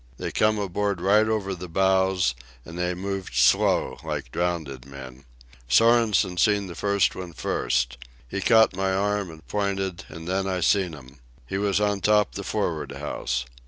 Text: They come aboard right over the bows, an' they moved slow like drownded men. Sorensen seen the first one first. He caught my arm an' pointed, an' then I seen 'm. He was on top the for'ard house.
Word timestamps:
They 0.17 0.31
come 0.31 0.57
aboard 0.57 0.99
right 0.99 1.27
over 1.27 1.53
the 1.53 1.69
bows, 1.69 2.33
an' 2.65 2.75
they 2.75 2.95
moved 2.95 3.35
slow 3.35 3.99
like 4.03 4.31
drownded 4.31 4.83
men. 4.83 5.25
Sorensen 5.69 6.37
seen 6.39 6.65
the 6.65 6.73
first 6.73 7.13
one 7.15 7.33
first. 7.33 7.99
He 8.27 8.41
caught 8.41 8.75
my 8.75 8.91
arm 8.93 9.29
an' 9.29 9.41
pointed, 9.47 10.05
an' 10.09 10.25
then 10.25 10.47
I 10.47 10.61
seen 10.61 10.95
'm. 10.95 11.19
He 11.45 11.59
was 11.59 11.79
on 11.79 12.01
top 12.01 12.31
the 12.33 12.43
for'ard 12.43 12.93
house. 12.93 13.45